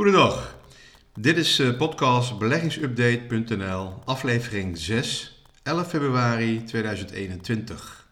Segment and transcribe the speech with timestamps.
[0.00, 0.56] Goedendag.
[1.18, 8.08] Dit is uh, podcast beleggingsupdate.nl, aflevering 6, 11 februari 2021.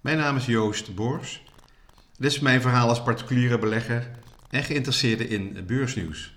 [0.00, 1.42] Mijn naam is Joost Boors.
[2.18, 4.10] Dit is mijn verhaal als particuliere belegger
[4.50, 6.34] en geïnteresseerde in beursnieuws.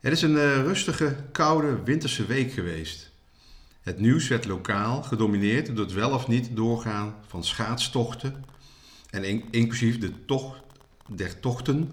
[0.00, 3.10] Het is een uh, rustige, koude winterse week geweest.
[3.82, 8.44] Het nieuws werd lokaal gedomineerd door het wel of niet doorgaan van schaatstochten
[9.10, 10.60] en in, inclusief de tocht
[11.08, 11.92] der tochten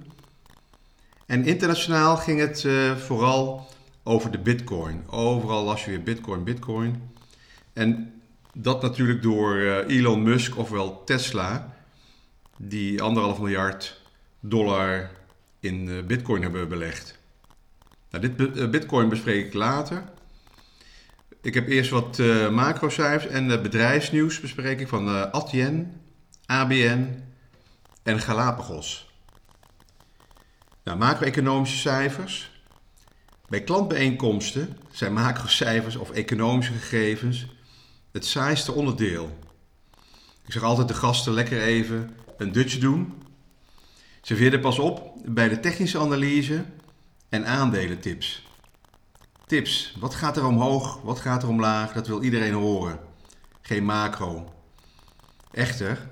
[1.31, 3.67] en internationaal ging het uh, vooral
[4.03, 5.03] over de bitcoin.
[5.09, 7.11] Overal las je weer bitcoin, bitcoin.
[7.73, 8.21] En
[8.53, 11.73] dat natuurlijk door uh, Elon Musk, ofwel Tesla,
[12.57, 14.01] die anderhalf miljard
[14.39, 15.11] dollar
[15.59, 17.19] in uh, bitcoin hebben belegd.
[18.09, 20.03] Nou, dit bitcoin bespreek ik later.
[21.41, 22.17] Ik heb eerst wat
[22.51, 26.01] macrocijfers en bedrijfsnieuws bespreek ik van Adyen,
[26.45, 27.23] ABN
[28.03, 29.10] en Galapagos.
[30.83, 32.51] Nou, macro-economische cijfers.
[33.47, 37.45] Bij klantbijeenkomsten zijn macrocijfers of economische gegevens
[38.11, 39.37] het saaiste onderdeel.
[40.45, 43.23] Ik zeg altijd de gasten lekker even een dutje doen.
[44.21, 46.65] Serveer er pas op bij de technische analyse
[47.29, 48.47] en aandelentips.
[49.45, 52.99] Tips, wat gaat er omhoog, wat gaat er omlaag, dat wil iedereen horen.
[53.61, 54.53] Geen macro.
[55.51, 56.09] Echter,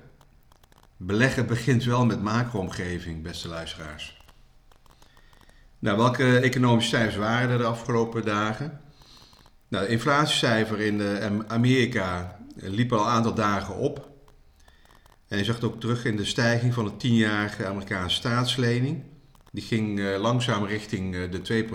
[0.96, 4.19] beleggen begint wel met macro-omgeving, beste luisteraars.
[5.80, 8.80] Nou, welke economische cijfers waren er de afgelopen dagen?
[9.68, 14.08] Nou, inflatiecijfer in eh, Amerika liep al een aantal dagen op.
[15.28, 19.02] En je zag het ook terug in de stijging van de 10-jarige Amerikaanse staatslening.
[19.52, 21.74] Die ging eh, langzaam richting eh, de 2%.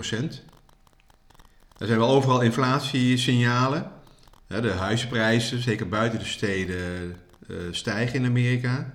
[1.78, 3.90] Er zijn wel overal inflatiesignalen.
[4.46, 7.16] De huisprijzen, zeker buiten de steden,
[7.70, 8.94] stijgen in Amerika.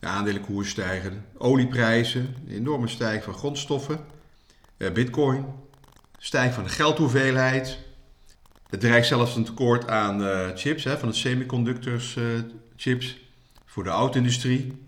[0.00, 1.24] De aandelenkoers stijgen.
[1.38, 4.15] Olieprijzen, enorme stijging van grondstoffen.
[4.76, 5.44] Eh, bitcoin,
[6.18, 7.78] stijging van de geldhoeveelheid.
[8.68, 12.24] Het dreigt zelfs een tekort aan uh, chips, hè, van de semiconductors uh,
[12.76, 13.18] chips
[13.64, 14.82] voor de auto-industrie.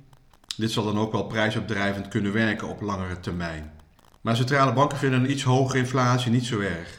[0.56, 3.72] Dit zal dan ook wel prijsopdrijvend kunnen werken op langere termijn.
[4.20, 6.98] Maar centrale banken vinden een iets hogere inflatie niet zo erg.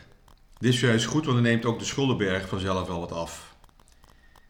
[0.58, 3.56] Dit is juist goed, want dan neemt ook de schuldenberg vanzelf wel wat af.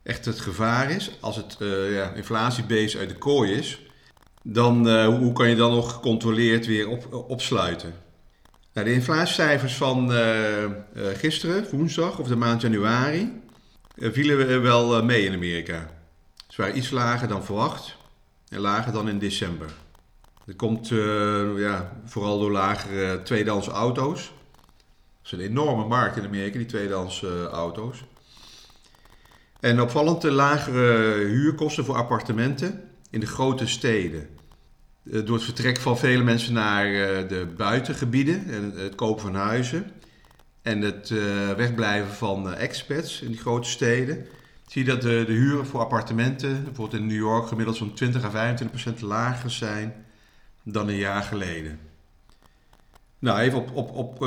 [0.03, 3.81] Echt het gevaar is, als het uh, ja, inflatiebeest uit de kooi is,
[4.43, 8.07] dan hoe kan je dan nog gecontroleerd weer op, opsluiten?
[8.73, 10.69] Nou, de inflatiecijfers van uh, uh,
[11.13, 13.41] gisteren, woensdag of de maand januari,
[13.95, 15.89] uh, vielen wel mee in Amerika.
[16.47, 17.97] Ze waren iets lager dan verwacht
[18.49, 19.69] en lager dan in december.
[20.45, 20.87] Dat komt
[21.57, 24.31] ja, vooral door lagere tweedehands auto's.
[25.21, 28.03] Dat is een enorme markt in Amerika, die tweedehands auto's.
[29.59, 34.29] En opvallend de lagere huurkosten voor appartementen in de grote steden.
[35.11, 39.35] Eh, door het vertrek van vele mensen naar eh, de buitengebieden en het kopen van
[39.35, 39.91] huizen
[40.61, 44.25] en het eh, wegblijven van expats in die grote steden,
[44.67, 48.23] zie je dat de, de huren voor appartementen, bijvoorbeeld in New York, gemiddeld zo'n 20
[48.23, 50.05] à 25 procent lager zijn
[50.63, 51.79] dan een jaar geleden.
[53.19, 54.19] Nou, even op, op, op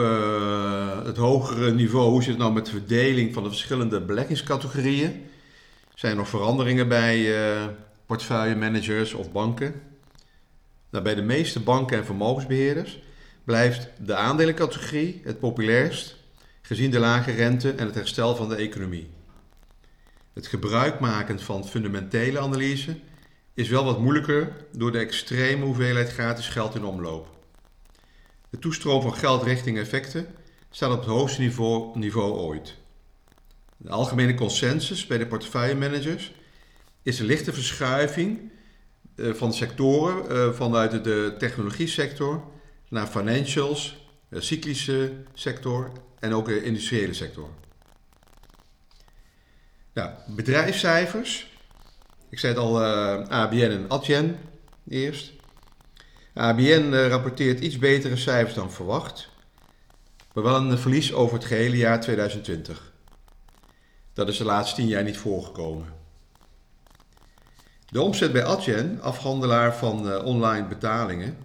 [1.04, 5.26] het hogere niveau, hoe zit het nou met de verdeling van de verschillende beleggingscategorieën?
[5.94, 7.34] Zijn er nog veranderingen bij
[8.06, 9.91] portefeuillemanagers of banken?
[10.92, 13.02] Nou, bij de meeste banken en vermogensbeheerders
[13.44, 16.16] blijft de aandelencategorie het populairst,
[16.62, 19.10] gezien de lage rente en het herstel van de economie.
[20.32, 22.96] Het gebruik maken van fundamentele analyse
[23.54, 27.30] is wel wat moeilijker door de extreme hoeveelheid gratis geld in omloop.
[28.50, 30.26] De toestroom van geld richting effecten
[30.70, 32.76] staat op het hoogste niveau, niveau ooit.
[33.76, 36.32] De algemene consensus bij de portefeuillemanagers
[37.02, 38.50] is een lichte verschuiving
[39.30, 42.44] van sectoren eh, vanuit de technologie sector
[42.88, 47.48] naar financials, cyclische sector en ook de industriële sector.
[49.92, 51.50] Ja, bedrijfscijfers.
[52.28, 54.38] Ik zei het al, eh, ABN en Adyen
[54.88, 55.32] eerst.
[56.34, 59.28] ABN rapporteert iets betere cijfers dan verwacht,
[60.34, 62.92] maar wel een verlies over het gehele jaar 2020.
[64.12, 66.01] Dat is de laatste tien jaar niet voorgekomen.
[67.92, 71.36] De omzet bij Adyen, afhandelaar van uh, online betalingen,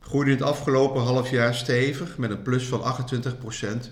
[0.00, 3.90] groeide in het afgelopen half jaar stevig met een plus van 28%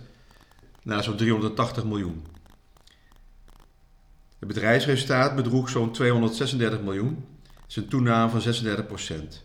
[0.82, 2.26] naar zo'n 380 miljoen.
[4.38, 7.26] Het bedrijfsresultaat bedroeg zo'n 236 miljoen,
[7.69, 9.42] is een toename van 36%.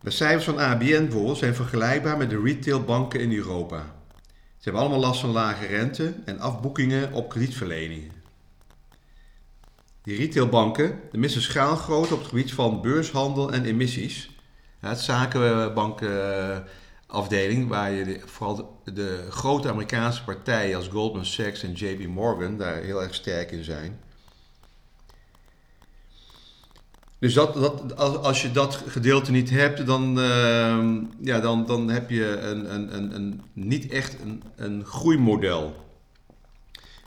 [0.00, 3.78] De cijfers van ABN bijvoorbeeld zijn vergelijkbaar met de retailbanken in Europa.
[4.36, 8.23] Ze hebben allemaal last van lage rente en afboekingen op kredietverleningen.
[10.04, 14.30] Die retailbanken de missen schaalgrootte op het gebied van beurshandel en emissies.
[14.80, 22.58] Het zakenbankafdeling, waar je vooral de, grote Amerikaanse partijen als Goldman Sachs en JP Morgan
[22.58, 24.00] daar heel erg sterk in zijn.
[27.18, 30.84] Dus dat, dat, als, je dat gedeelte niet hebt, dan, uh,
[31.20, 35.74] ja, dan, dan heb je een, een, een, een, niet echt een, een groeimodel.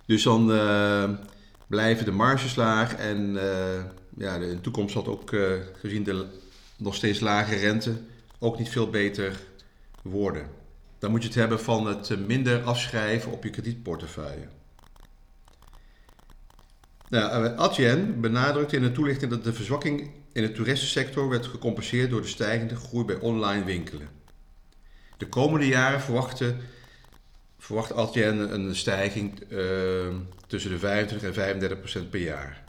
[0.05, 1.09] Dus dan uh,
[1.67, 3.83] blijven de marges laag en uh,
[4.17, 6.25] ja, in de toekomst zal het ook uh, gezien de
[6.77, 7.95] nog steeds lage rente
[8.39, 9.39] ook niet veel beter
[10.01, 10.49] worden.
[10.99, 14.47] Dan moet je het hebben van het minder afschrijven op je kredietportefeuille.
[17.09, 22.21] Nou, Adyen benadrukte in de toelichting dat de verzwakking in de toeristensector werd gecompenseerd door
[22.21, 24.09] de stijgende groei bij online winkelen.
[25.17, 26.57] De komende jaren verwachten,
[27.57, 29.59] verwacht Adyen een stijging uh,
[30.47, 32.63] tussen de 25 en 35 procent per jaar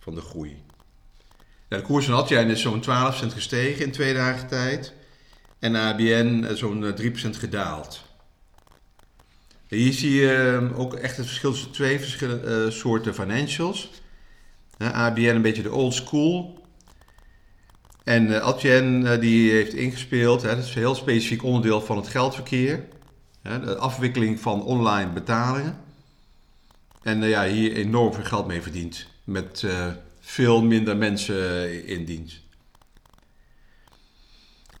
[0.00, 0.64] van de groei.
[1.68, 4.92] Nou, de koers van Adyen is zo'n 12 procent gestegen in twee dagen tijd
[5.58, 8.04] en ABN zo'n 3 procent gedaald.
[9.68, 13.90] Hier zie je uh, ook echt het verschil tussen twee verschillende uh, soorten financials.
[14.78, 16.64] ABN een beetje de old school.
[18.04, 20.42] En Adyen die heeft ingespeeld.
[20.42, 22.84] Hè, dat is een heel specifiek onderdeel van het geldverkeer.
[23.46, 25.78] De afwikkeling van online betalingen.
[27.02, 29.06] En ja, hier enorm veel geld mee verdient.
[29.24, 29.66] Met
[30.20, 32.46] veel minder mensen in dienst.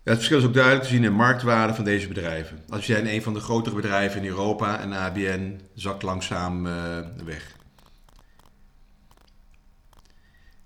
[0.06, 2.64] Het verschil is ook duidelijk te zien in marktwaarde van deze bedrijven.
[2.68, 6.72] Als jij een van de grotere bedrijven in Europa en ABN zakt langzaam uh,
[7.24, 7.54] weg.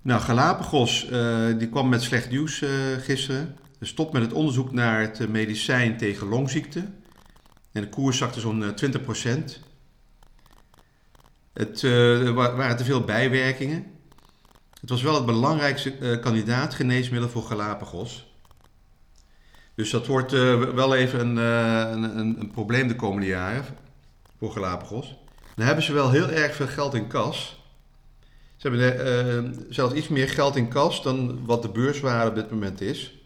[0.03, 3.57] Nou, Galapagos uh, die kwam met slecht nieuws uh, gisteren.
[3.79, 6.85] Er stopt met het onderzoek naar het medicijn tegen longziekte.
[7.73, 9.69] En de koers zakte zo'n 20%.
[11.53, 13.87] Het, er waren te veel bijwerkingen.
[14.81, 18.31] Het was wel het belangrijkste kandidaat geneesmiddel voor Galapagos.
[19.81, 23.65] Dus dat wordt uh, wel even een, uh, een, een, probleem de komende jaren
[24.39, 25.17] voor Galapagos.
[25.55, 27.65] Dan hebben ze wel heel erg veel geld in kas.
[28.57, 29.07] Ze hebben
[29.55, 33.25] uh, zelfs iets meer geld in kas dan wat de beurswaarde op dit moment is.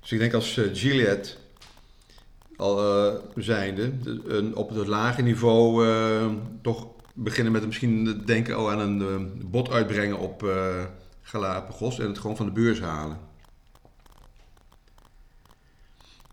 [0.00, 1.38] Dus ik denk als Gilead
[2.56, 2.80] al
[3.34, 3.92] zijnde
[4.26, 5.86] een, op het lage niveau
[6.62, 10.52] toch beginnen met misschien denken oh, aan een bod uitbrengen op
[11.22, 13.18] Galapagos en het gewoon van de beurs halen.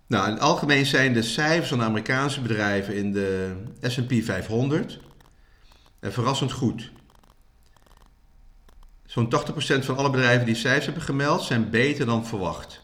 [0.08, 3.56] Nou, in het algemeen zijn de cijfers van Amerikaanse bedrijven in de
[3.94, 5.00] SP 500
[6.02, 6.92] verrassend goed.
[9.06, 12.82] Zo'n 80% van alle bedrijven die cijfers hebben gemeld zijn beter dan verwacht.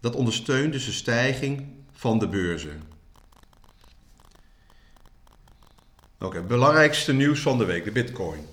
[0.00, 2.82] Dat ondersteunt dus de stijging van de beurzen.
[6.18, 8.46] Oké, belangrijkste nieuws van de week, de bitcoin.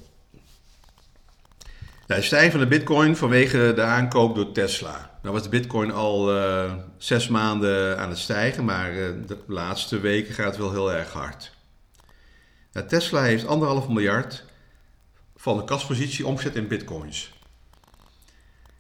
[2.05, 5.17] De stijging van de bitcoin vanwege de aankoop door Tesla.
[5.21, 9.99] Nou was de bitcoin al uh, zes maanden aan het stijgen, maar uh, de laatste
[9.99, 11.51] weken gaat het wel heel erg hard.
[12.87, 14.43] Tesla heeft anderhalf miljard
[15.35, 17.33] van de kaspositie omgezet in bitcoins.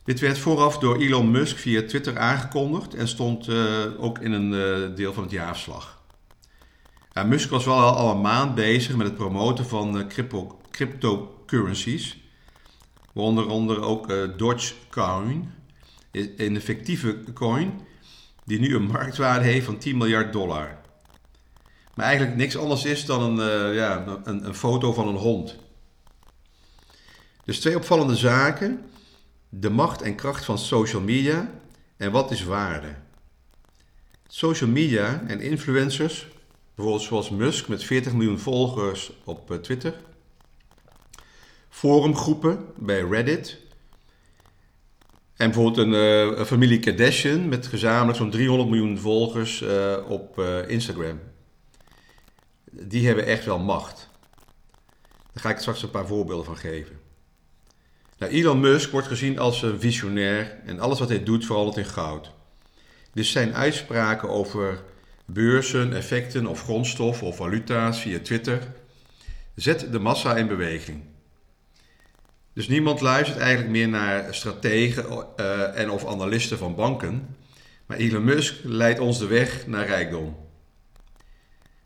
[0.03, 4.95] Dit werd vooraf door Elon Musk via Twitter aangekondigd en stond uh, ook in een
[4.95, 6.01] deel van het jaarverslag.
[7.13, 12.17] Ja, Musk was wel al, een maand bezig met het promoten van crypto, cryptocurrencies,
[13.13, 15.51] waaronder onder ook Dogecoin
[16.37, 17.79] een fictieve coin
[18.45, 20.77] die nu een marktwaarde heeft van 10 miljard dollar.
[21.95, 25.55] Maar eigenlijk niks anders is dan een, ja, een, een foto van een hond.
[27.45, 28.85] Dus twee opvallende zaken.
[29.55, 31.51] De macht en kracht van social media
[31.97, 32.95] en wat is waarde.
[34.27, 36.27] Social media en influencers,
[36.75, 39.95] bijvoorbeeld zoals Musk met 40 miljoen volgers op eh, Twitter.
[41.69, 43.59] Forumgroepen bij Reddit
[45.35, 45.93] en bijvoorbeeld een,
[46.39, 51.19] een, familie Kardashian met gezamenlijk zo'n 300 miljoen volgers uh, op Instagram.
[52.71, 54.09] Die hebben echt wel macht.
[55.33, 57.02] Daar ga ik straks een paar voorbeelden van geven.
[58.17, 61.85] Nou, Elon Musk wordt gezien als een visionair en alles wat hij doet verandert in
[61.85, 62.31] goud.
[63.13, 64.83] Dus zijn uitspraken over
[65.25, 68.61] beurzen, effecten of grondstoffen of valuta's via Twitter
[69.55, 71.01] zet de massa in beweging.
[72.53, 77.35] Dus niemand luistert eigenlijk meer naar strategen uh, en of analisten van banken.
[77.85, 80.37] Maar Elon Musk leidt ons de weg naar rijkdom.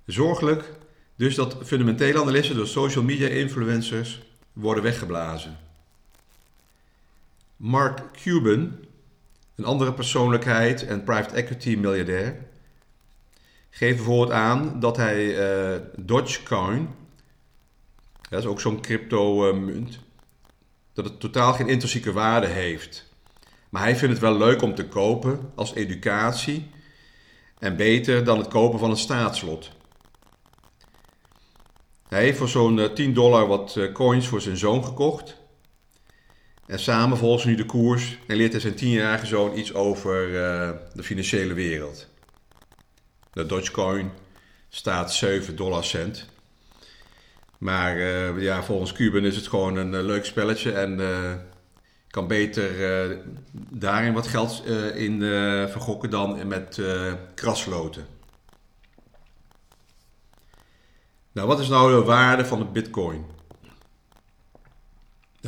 [0.06, 0.64] Zorgelijk
[1.16, 4.22] dus dat fundamentele analisten door social media influencers
[4.54, 5.58] worden weggeblazen.
[7.58, 8.76] Mark Cuban,
[9.56, 12.46] een andere persoonlijkheid en private equity miljardair,
[13.70, 16.90] geeft bijvoorbeeld aan dat hij uh, Dogecoin,
[18.30, 20.00] dat is ook zo'n crypto munt,
[20.94, 23.14] dat het totaal geen intrinsieke waarde heeft.
[23.70, 26.70] Maar hij vindt het wel leuk om te kopen als educatie
[27.60, 29.72] en beter dan het kopen van een staatslot.
[32.08, 35.47] Hij heeft voor zo'n 10 dollar wat coins voor zijn zoon gekocht.
[36.68, 40.32] En samen volgen ze nu de koers en leert hij zijn tienjarige zoon iets over
[40.94, 42.08] de financiële wereld.
[43.34, 44.12] De Dogecoin
[44.70, 46.26] staat 7 dollar cent.
[47.58, 51.00] Maar uh, ja, volgens Cuban is het gewoon een uh, leuk spelletje en
[52.08, 52.72] kan beter
[53.70, 55.22] daarin wat geld in
[55.70, 56.82] vergokken dan met
[57.34, 58.06] krasloten.
[61.32, 63.26] Nou, wat is nou de waarde van de bitcoin?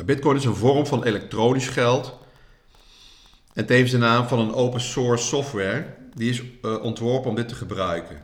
[0.04, 2.18] Bitcoin is een vorm van elektronisch geld
[3.54, 6.42] en tevens de naam van een open source software die is
[6.82, 8.22] ontworpen om dit te gebruiken.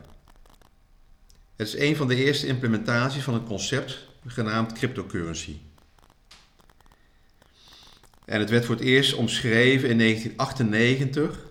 [1.55, 5.57] Het is een van de eerste implementaties van een concept genaamd cryptocurrency.
[8.25, 11.45] En het werd voor het eerst omschreven in 1998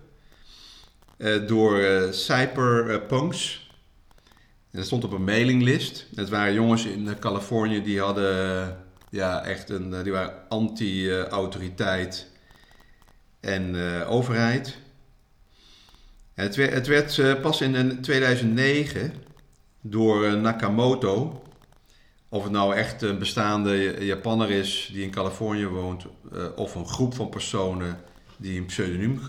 [1.17, 3.69] uh, door uh, cyberpunks.
[4.71, 6.07] En dat stond op een mailinglist.
[6.15, 12.27] Het waren jongens in Californië die hadden ja, echt een, die waren anti-autoriteit
[13.39, 14.77] en uh, overheid.
[16.33, 19.13] Het werd, het werd pas in 2009
[19.81, 21.41] door eh, Nakamoto.
[22.29, 26.05] Of het nou echt een bestaande Japanner is die in Californië woont,
[26.55, 27.99] of een groep van personen
[28.37, 29.21] die een pseudoniem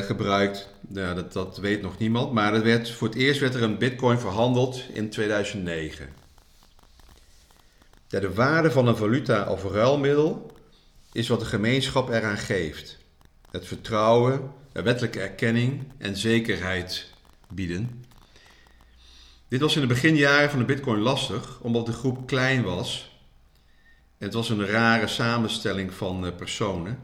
[0.00, 2.32] gebruikt, dat, dat weet nog niemand.
[2.32, 6.08] Maar het werd, voor het eerst werd er een bitcoin verhandeld in 2009.
[8.08, 10.52] Ja, de waarde van een valuta of ruilmiddel
[11.12, 12.98] is wat de gemeenschap eraan geeft.
[13.50, 17.10] Het vertrouwen, wettelijke erkenning en zekerheid
[17.48, 18.04] bieden.
[19.48, 23.18] Dit was in de beginjaren van de Bitcoin lastig, omdat de groep klein was.
[24.18, 26.98] Het was een rare samenstelling van eh, personen.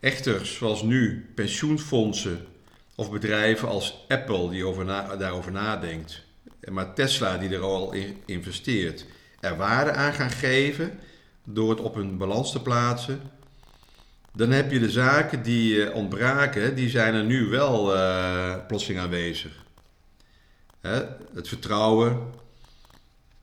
[0.00, 2.46] Echter, zoals nu pensioenfondsen
[2.94, 4.86] of bedrijven als Apple die over
[5.18, 6.22] daarover nadenkt,
[6.70, 9.06] maar Tesla die er al in investeert,
[9.40, 10.98] er waarde aan gaan geven
[11.44, 13.20] door het op hun balans te plaatsen,
[14.32, 19.52] dan heb je de zaken die eh, ontbraken, die zijn er nu wel uh, aanwezig.
[20.80, 21.02] Hè,
[21.34, 22.20] het vertrouwen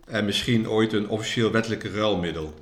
[0.05, 2.53] en misschien ooit een officieel wettelijke ruilmiddel.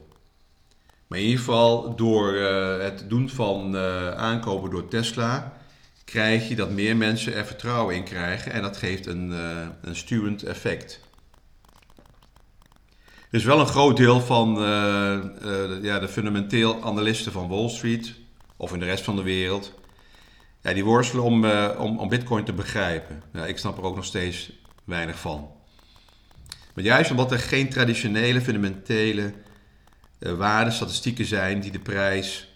[1.08, 3.78] Maar in ieder geval door uh, het doen van
[4.16, 5.58] aankopen door Tesla
[6.06, 9.32] krijg je dat meer mensen er vertrouwen in krijgen en dat geeft een,
[9.82, 11.00] een sturend effect.
[13.34, 14.56] Is wel een groot deel van
[15.82, 18.14] ja, de fundamenteel analisten van Wall Street
[18.58, 19.74] of in de rest van de wereld
[20.62, 21.46] ja, die worstelen om,
[21.78, 23.24] om, om Bitcoin te begrijpen.
[23.46, 24.52] Ik snap er ook nog steeds
[24.84, 25.50] weinig van.
[26.74, 29.34] Maar juist omdat er geen traditionele, fundamentele
[30.20, 32.48] waarden, statistieken zijn die de prijs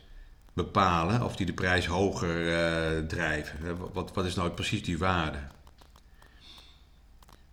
[0.53, 3.77] bepalen of die de prijs hoger drijven.
[3.93, 5.39] Wat, wat is nou precies die waarde?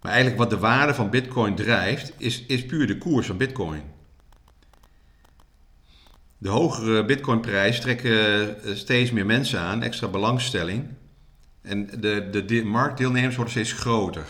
[0.05, 3.83] Maar eigenlijk wat de waarde van Bitcoin drijft, is, is puur de koers van Bitcoin.
[6.39, 10.85] De hogere Bitcoinprijs trekken eh, steeds meer mensen aan, extra belangstelling.
[11.63, 14.27] En de, de, de marktdeelnemers worden steeds groter.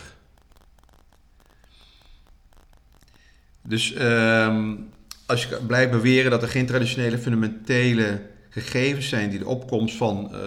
[3.61, 4.75] Dus ehm,
[5.25, 10.29] als je blijft beweren dat er geen traditionele fundamentele gegevens zijn die de opkomst van
[10.31, 10.39] uh,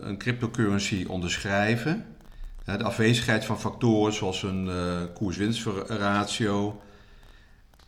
[0.00, 2.04] een cryptocurrency onderschrijven,
[2.76, 6.80] de afwezigheid van factoren zoals een uh, koers-winstratio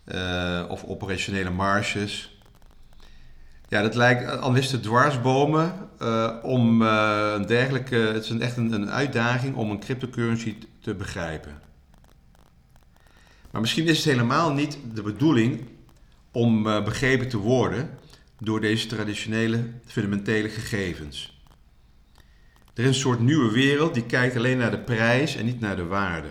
[0.05, 2.39] uh, of operationele marges.
[3.69, 5.73] Ja, dat lijkt analisten dwarsbomen
[6.43, 7.97] om een dergelijke.
[7.97, 11.61] Het is echt een, een uitdaging om een cryptocurrency te begrijpen.
[13.51, 15.69] Maar misschien is het helemaal niet de bedoeling
[16.33, 17.91] om uh, begrepen te worden
[18.39, 21.40] door deze traditionele fundamentele gegevens.
[22.81, 25.77] Er is een soort nieuwe wereld die kijkt alleen naar de prijs en niet naar
[25.77, 26.29] de waarde.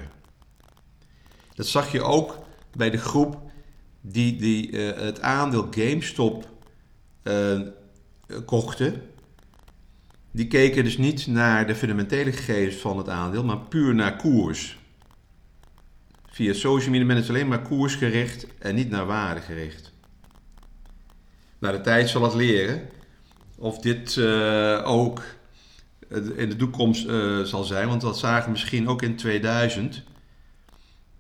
[1.53, 2.37] Dat zag je ook
[2.75, 3.51] bij de groep
[4.01, 6.49] die, die uh, het aandeel GameStop
[7.23, 7.61] uh,
[8.45, 9.01] kochten.
[10.31, 14.77] Die keken dus niet naar de fundamentele gegevens van het aandeel, maar puur naar koers.
[16.29, 19.93] Via social media is alleen maar koersgericht en niet naar waarde gericht.
[21.59, 22.89] Nou, de tijd zal het leren
[23.57, 25.37] of dit uh, ook
[26.09, 27.87] in de toekomst uh, zal zijn.
[27.87, 30.03] Want dat zagen we misschien ook in 2000.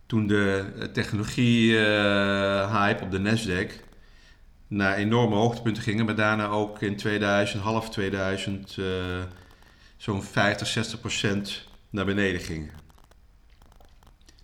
[0.05, 3.71] Toen de technologie-hype uh, op de Nasdaq
[4.67, 6.05] naar enorme hoogtepunten ging.
[6.05, 8.77] Maar daarna ook in 2000, half 2000,
[9.97, 12.69] zo'n 50, 60 procent naar beneden gingen.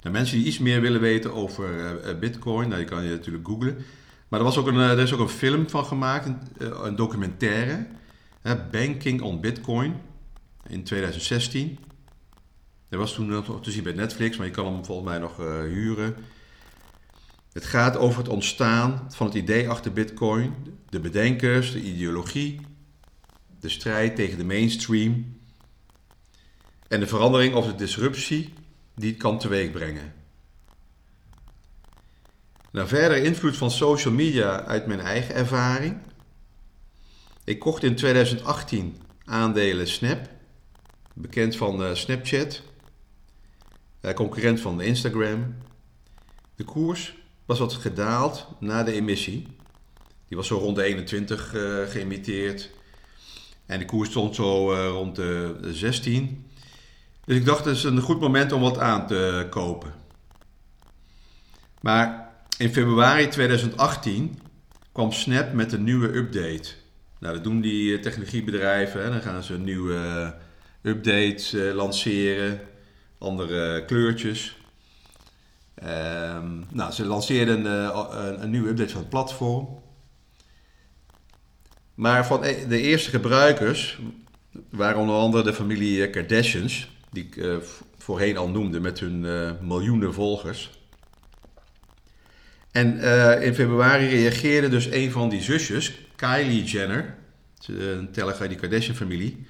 [0.01, 1.69] Nou, mensen die iets meer willen weten over
[2.19, 3.77] Bitcoin, nou, kan je natuurlijk googlen.
[4.27, 6.39] Maar er, was ook een, er is ook een film van gemaakt, een,
[6.85, 7.87] een documentaire.
[8.71, 9.95] Banking on Bitcoin
[10.69, 11.79] in 2016.
[12.89, 15.39] Dat was toen nog te zien bij Netflix, maar je kan hem volgens mij nog
[15.39, 16.15] uh, huren.
[17.51, 20.53] Het gaat over het ontstaan van het idee achter Bitcoin,
[20.89, 22.59] de bedenkers, de ideologie,
[23.59, 25.37] de strijd tegen de mainstream
[26.87, 28.53] en de verandering of de disruptie
[28.95, 30.13] die het kan teweegbrengen.
[32.71, 35.97] Nou, verder invloed van social media uit mijn eigen ervaring.
[37.43, 40.29] Ik kocht in 2018 aandelen Snap,
[41.15, 42.61] bekend van uh, Snapchat,
[44.01, 45.55] uh, concurrent van Instagram.
[46.55, 49.47] De koers was wat gedaald na de emissie.
[50.27, 52.69] Die was zo rond de 21 uh, eh, geëmiteerd.
[53.65, 56.45] En de koers stond zo rond de 16.
[57.25, 59.93] Dus ik dacht, het is een goed moment om wat aan te kopen.
[61.81, 64.39] Maar in februari 2018
[64.91, 66.73] kwam Snap met een nieuwe update.
[67.19, 69.11] Nou, dat doen die eh, technologiebedrijven.
[69.11, 70.33] Dan gaan ze een nieuwe
[70.85, 72.59] eh, update uh, lanceren,
[73.17, 74.57] andere kleurtjes.
[75.83, 79.67] Um, nou, ze lanceerden een, een, nieuwe update van het platform.
[81.93, 83.99] Maar van e-, de eerste gebruikers
[84.69, 87.59] waren onder andere de familie Kardashians, die ik
[87.97, 89.19] voorheen al noemde met hun
[89.61, 90.79] miljoenen volgers.
[92.71, 92.99] En
[93.41, 97.15] in februari reageerde dus een van die zusjes, Kylie Jenner,
[97.67, 99.45] een teller uit die Kardashian-familie,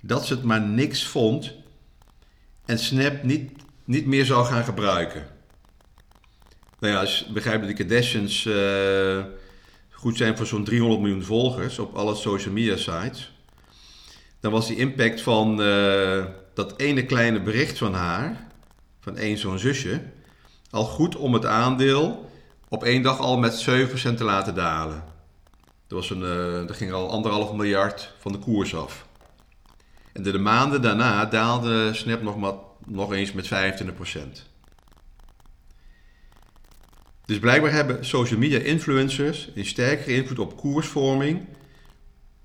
[0.00, 1.54] dat ze het maar niks vond
[2.64, 3.50] en Snap niet,
[3.84, 5.26] niet meer zou gaan gebruiken.
[6.78, 9.24] Nou ja, als je begrijpt dat die Kardashians uh,
[9.90, 13.32] goed zijn voor zo'n 300 miljoen volgers op alle social media sites,
[14.40, 16.24] dan was die impact van uh,
[16.54, 18.46] dat ene kleine bericht van haar,
[19.00, 20.02] van één zo'n zusje,
[20.70, 22.30] al goed om het aandeel
[22.68, 25.04] op één dag al met 7% te laten dalen.
[25.88, 26.22] Er, was een,
[26.68, 29.07] er ging al anderhalf miljard van de koers af.
[30.12, 32.54] En de, de maanden daarna daalde Snap nog, maar,
[32.86, 33.50] nog eens met 25%.
[37.24, 41.46] Dus blijkbaar hebben social media influencers een sterkere invloed op koersvorming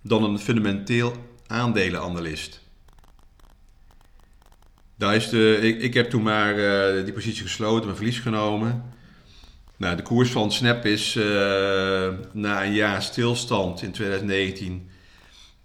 [0.02, 1.14] dan een fundamenteel
[1.48, 2.62] aandelenanalist.
[4.96, 8.84] Daar is de, ik, ik heb toen maar uh, die positie gesloten, mijn verlies genomen.
[9.78, 11.24] Nou, de koers van Snap is uh,
[12.32, 14.90] na een jaar stilstand in 2019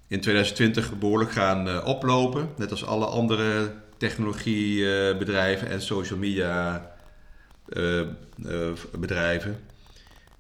[0.09, 2.49] in 2020 behoorlijk gaan uh, oplopen.
[2.57, 6.91] Net als alle andere technologiebedrijven en social media
[7.69, 8.03] uh,
[8.99, 9.61] bedrijven.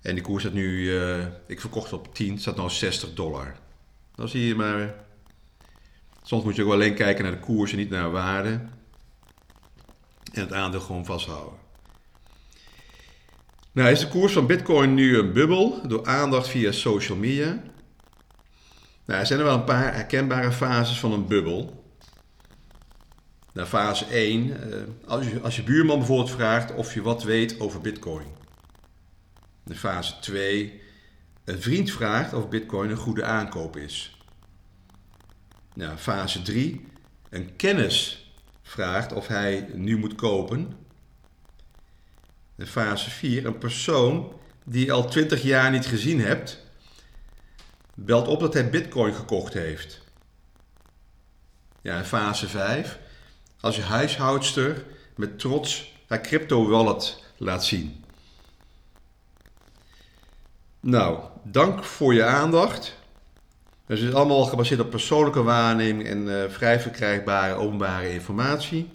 [0.03, 0.97] En die koers staat nu,
[1.47, 3.55] ik verkocht op 10, staat nu 60 dollar.
[4.15, 4.95] Dan zie je maar.
[6.23, 8.61] Soms moet je ook alleen kijken naar de koers en niet naar waarde.
[10.33, 11.59] En het aandeel gewoon vasthouden.
[13.73, 17.63] Nou, is de koers van Bitcoin nu een bubbel door aandacht via social media?
[19.09, 21.85] Nou, er zijn er wel een paar herkenbare fases van een bubbel.
[23.53, 27.61] Nou, fase 1, eh, als je, als je buurman bijvoorbeeld vraagt of je wat weet
[27.61, 28.27] over Bitcoin.
[29.65, 30.81] De fase 2,
[31.45, 34.23] een vriend vraagt of Bitcoin een goede aankoop is.
[35.75, 36.87] Nou, fase 3,
[37.31, 38.31] een kennis
[38.63, 40.77] vraagt of hij nu moet kopen
[42.57, 44.33] in fase 4, een persoon
[44.65, 46.67] die je al 20 jaar niet gezien hebt,
[48.05, 50.01] belt op dat hij bitcoin gekocht heeft.
[51.83, 52.99] Ja, fase 5,
[53.61, 54.85] als je huishoudster
[55.17, 58.05] met trots haar crypto wallet laat zien.
[60.81, 62.97] Nou, dank voor je aandacht.
[63.87, 68.91] Het is allemaal gebaseerd op persoonlijke waarneming en uh, vrij verkrijgbare openbare informatie.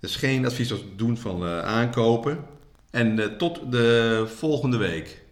[0.00, 2.44] Is geen advies als het doen van uh, aankopen.
[2.90, 5.23] En uh, tot de volgende week.